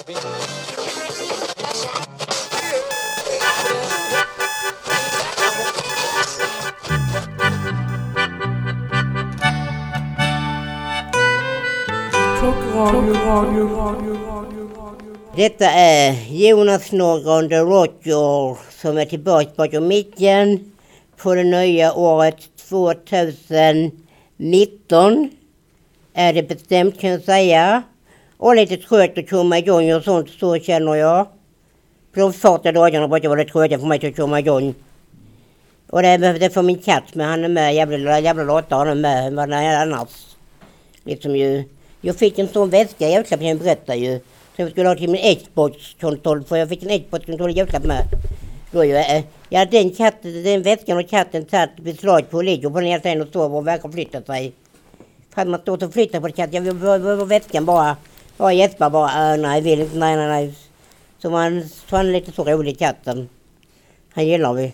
[0.00, 0.16] Detta
[15.70, 20.72] är Jonas Norgren The Roger som är tillbaka bakom micken
[21.16, 22.36] på det nya året
[22.68, 25.30] 2019.
[26.14, 27.82] Är det bestämt kan jag säga.
[28.42, 31.26] Och lite trött att komma igång och sånt så känner jag.
[32.14, 34.74] Provfarta dagarna brukar vara lite trötta för mig att komma igång.
[35.90, 37.74] Och det är för min katt med han är med.
[37.74, 39.32] Jävla, jävla lata han är med.
[39.32, 40.08] Vad är annars?
[41.04, 41.64] Liksom ju.
[42.00, 44.18] Jag fick en sån väska i julklapp, jag berättar ju.
[44.56, 48.04] Som jag skulle ha till min Xbox-kontroll, för jag fick en Xbox-kontroll i julklapp med.
[48.70, 52.44] Då ju, äh, eh, ja, den, katten, den väskan och katten tagit beslag på och
[52.44, 54.52] ligger på den hela tiden och sover och verkar flytta sig.
[55.34, 57.96] Fan man står och flyttar på katten, jag vill behöver väskan bara.
[58.40, 60.54] Bara gäspar bara, äh, nej, vill inte, nej, nej, nej.
[61.22, 63.28] Så man, så han är lite så rolig katten.
[64.12, 64.72] Han gillar vi.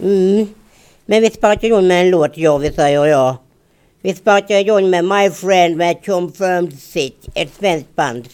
[0.00, 0.48] Mm.
[1.06, 3.36] Men vi sparkar igång med en låt, ja, vi säger ja.
[4.00, 8.28] Vi sparkar igång med My Friend med Confirmed Sick, ett svenskt band.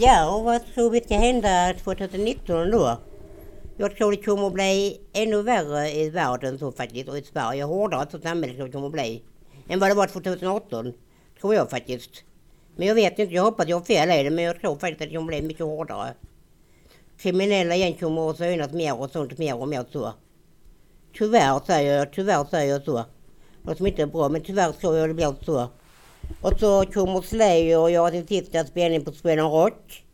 [0.00, 2.98] Ja, och vad tror vi ska hända 2019 då?
[3.76, 7.64] Jag tror det kommer att bli ännu värre i världen så faktiskt och i Sverige.
[7.64, 9.22] Hårdare så samhället som det kommer att bli.
[9.68, 10.92] Än vad det var 2018.
[11.40, 12.10] Tror jag faktiskt.
[12.76, 15.02] Men jag vet inte, jag hoppas jag har fel i det, men jag tror faktiskt
[15.02, 16.14] att det kommer att bli mycket hårdare.
[17.18, 20.12] Kriminella igen kommer att synas mer och sånt mer och mer så.
[21.14, 23.04] Tyvärr säger jag, tyvärr säger jag så.
[23.62, 25.68] Något som inte är bra, men tyvärr tror jag det blir så.
[26.40, 30.04] Och så kommer Slayer och jag sin sista spelning på Sweden Rock.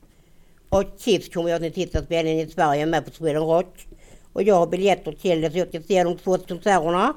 [0.69, 3.87] Och Kiss kommer jag sin sista spelning i Sverige med på Sweden Rock.
[4.33, 7.15] Och jag har biljetter till det så jag ska se de två konserterna.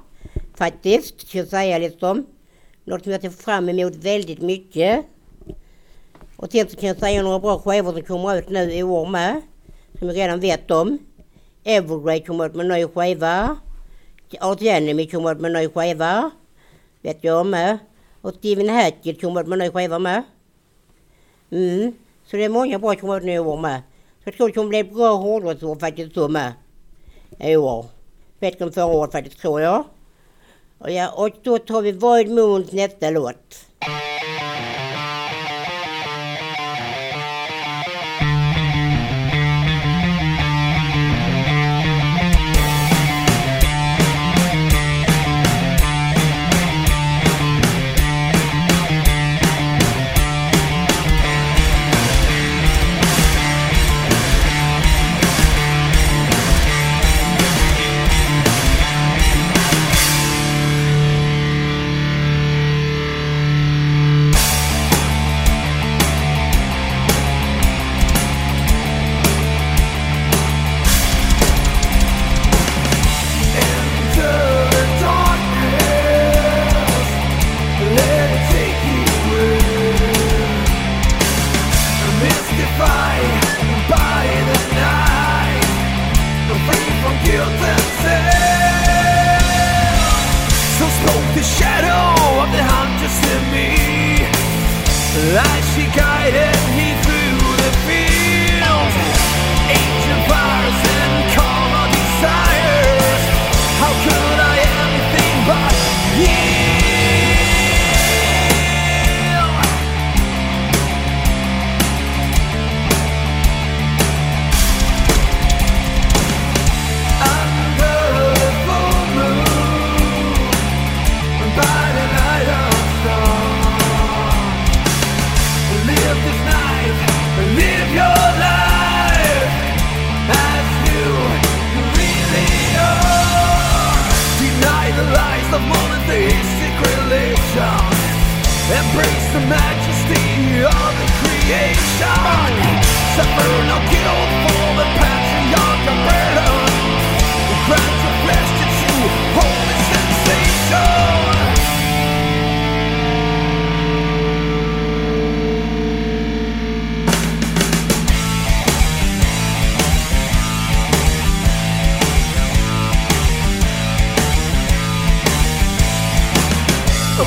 [0.56, 2.26] Faktiskt, ska jag säga liksom.
[2.84, 5.06] Något som jag ser fram emot väldigt mycket.
[6.36, 9.06] Och sen så kan jag säga några bra skivor som kommer ut nu i år
[9.06, 9.42] med.
[10.00, 11.00] Som jag redan vet om.
[11.64, 13.58] Evergrey kommer ut med en ny skiva.
[14.40, 16.32] Art Enemy kommer ut med en ny skiva.
[17.02, 17.78] Vet jag med.
[18.22, 20.24] Och Steven Hackett kommer ut med en ny skiva med.
[21.50, 21.94] Mm.
[22.26, 23.82] Så det är många bra som kommer ut nu i år med.
[24.24, 26.54] Så jag tror det kommer bli ett bra hårdrocksår faktiskt så med.
[27.40, 27.86] I år.
[28.40, 29.84] Bättre än förra året faktiskt tror jag.
[30.78, 33.66] Och, ja, och då tar vi Void Moons nästa låt.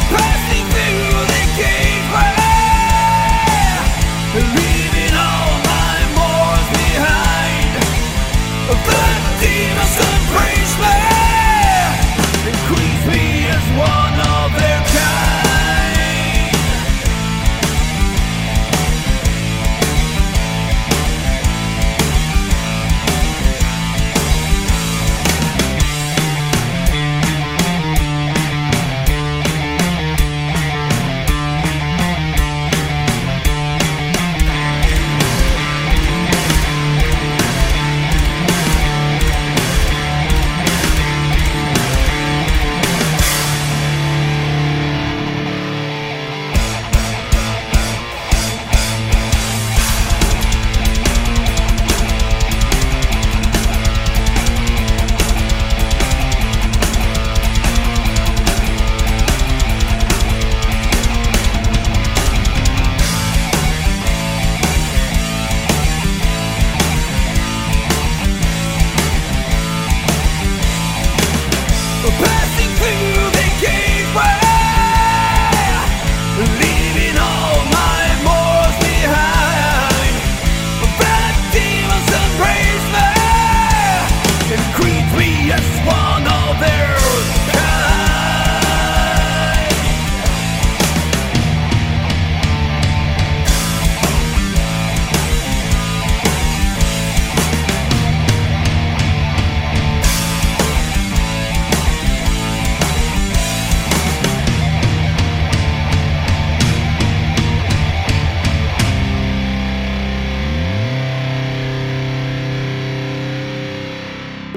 [0.08, 0.40] past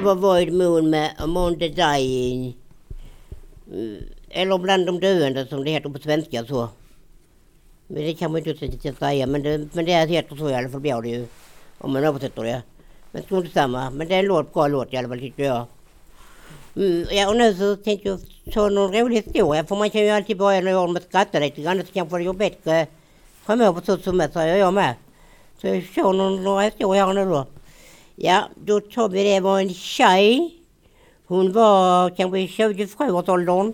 [0.04, 2.56] To vår moon med among the dying.
[3.72, 6.68] Eh, eller bland de döende som det heter på svenska så.
[7.86, 9.26] Men det kan man ju inte riktigt säga.
[9.26, 11.26] Men det, men det heter så i alla fall blir det ju.
[11.78, 12.62] Om man översätter det.
[13.12, 13.90] Men strunt samma.
[13.90, 15.66] Men det är en låt, bra låt i alla fall tycker jag.
[16.76, 18.20] Mm, ja, och nu så tänkte jag
[18.52, 19.64] ta någon rolig historia.
[19.64, 21.80] För man kan ju alltid börja några år med att skratta lite grann.
[21.86, 22.86] Så kanske det går bättre
[23.44, 24.94] framöver så som jag säger jag med.
[25.60, 27.46] Så jag kör någon, några historier här nu då.
[28.16, 29.40] Ja, då tar vi det.
[29.40, 30.54] var en tjej.
[31.26, 33.72] Hon var kanske i 27-årsåldern.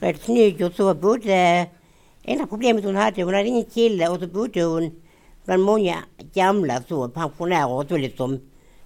[0.00, 1.66] Rätt snygg och så bodde...
[2.24, 4.90] Enda problemet hon hade, hon hade ingen kille och så bodde hon
[5.44, 5.96] bland många
[6.34, 8.40] gamla så, pensionärer och så liksom.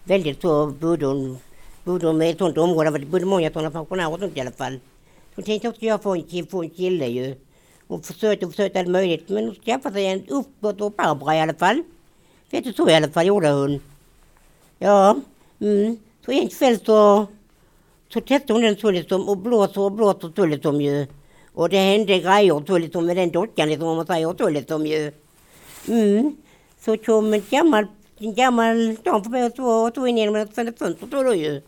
[0.05, 1.39] Väldigt så bodde hon,
[1.85, 4.41] bodde hon i ett sånt område, där det bodde många sådana pensionärer och sånt i
[4.41, 4.79] alla fall.
[5.35, 7.35] Hon tänkte också jag få en, kille- få en kille ju.
[7.89, 11.41] Hon försökte och försökte allt möjligt men hon skaffade sig en uppåt och Barbara i
[11.41, 11.83] alla fall.
[12.51, 13.81] Vet du så i alla fall gjorde hon.
[14.79, 15.17] Ja,
[15.61, 15.99] mm.
[16.25, 17.27] Så en kväll så,
[18.09, 21.07] så testade hon den så liksom och blåser och blåser så liksom ju.
[21.55, 24.87] Och det hände grejer så liksom med den dockan liksom om man säger så liksom
[24.87, 25.13] ju.
[25.89, 26.37] Mm.
[26.81, 27.87] Så kom en gammal,
[28.19, 31.63] en gammal dam förbi och tog, tog in genom ett fönster tror du ju.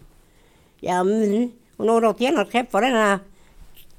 [0.81, 1.51] Ja, mm.
[1.77, 3.21] Och några dagar senare träffade denna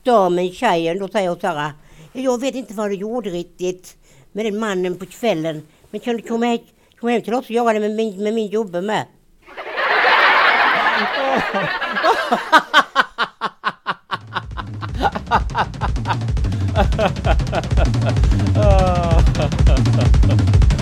[0.04, 1.72] damen tjejen, då säger hon så här.
[2.14, 3.98] Jag vet inte vad du gjorde riktigt
[4.32, 5.68] med den mannen på kvällen.
[5.92, 6.66] Men kan du komma, hit?
[7.00, 9.06] Komma hem till oss och göra med min, med min jobbe med?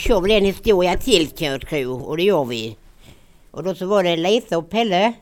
[0.00, 2.76] kör väl en historia till kan jag tro och det gör vi.
[3.50, 5.12] Och då så var det Lisa och Pelle.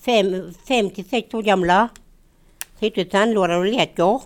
[0.00, 1.88] Fem, fem till sex år gamla.
[2.80, 4.20] Sitter i sandlådan och leker.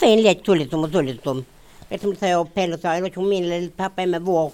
[0.00, 1.44] Fin lek tullitum och tullitum.
[1.88, 4.52] Vet du säger Pelle sa, då kom min lille pappa med vår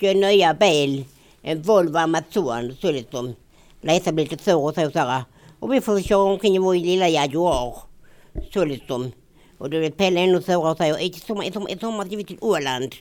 [0.00, 1.04] nya bil.
[1.42, 3.34] En Volvo Amazon tullitum.
[3.80, 5.24] Lisa blir lite sur och så så här.
[5.58, 7.74] Och vi får köra omkring i vår lilla Jaguar.
[8.52, 9.12] Tullitum.
[9.62, 12.16] Och då är Pelle ännu surare och säger, i sommar, i sommar, i sommar ska
[12.16, 12.94] vi till Åland.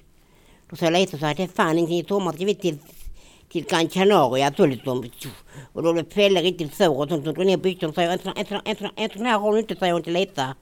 [0.70, 2.78] Då säger Lisa så här, det är fan ingenting i sommar ska vi till
[3.52, 5.04] till Gran Canaria tullitum.
[5.74, 7.28] Och då blev Pelle riktigt sur och sånt.
[7.28, 9.40] Och drog ner byxorna och säger, en sån- en sån- en sån- en sån här
[9.40, 10.56] har du inte, säger hon till Lisa.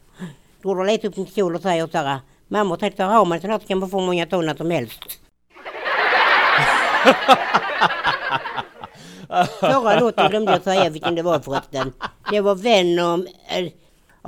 [0.61, 3.49] Då drar Lisa upp sin kjol och säger så här, mamma tänkte har man sån
[3.49, 4.99] här så kan man få många ton som helst.
[9.59, 11.93] Förra låten glömde jag säga vilken det var förresten.
[12.31, 13.65] Det var Venom, äh,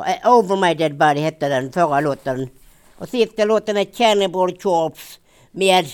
[0.08, 2.50] Eh, over My Dead Body hette den förra låten.
[2.98, 5.20] Och sista låten är Cannibal Corpse
[5.52, 5.86] med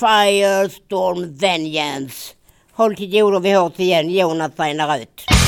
[0.00, 2.34] Firestorm Vengeance.
[2.72, 4.10] Håll till godo, vi hörs igen.
[4.10, 5.39] Jonas signar ut.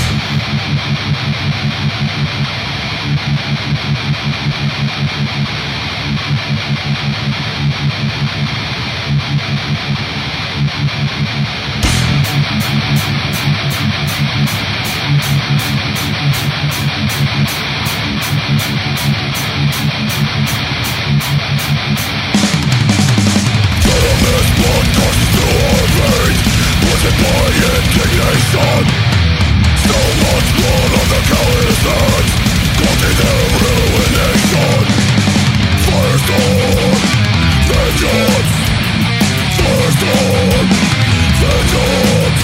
[28.53, 28.85] sun
[29.81, 31.83] So much blood on the cowardice!
[31.88, 32.33] Hands
[32.77, 34.81] Causing their ruination
[35.85, 36.93] Firestorm,
[37.69, 38.53] vengeance!
[39.57, 40.67] Firestorm,
[41.41, 42.43] vengeance!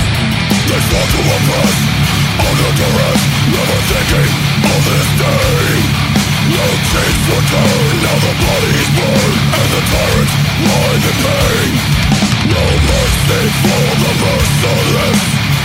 [0.69, 1.77] They sought to oppress,
[2.49, 4.33] under duress Never thinking
[4.73, 6.09] of this day.
[6.57, 11.73] No chains return, now the bodies burn And the tyrants lie in pain.
[12.49, 15.48] No mercy for the merciless.